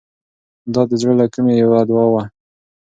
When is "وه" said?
2.13-2.23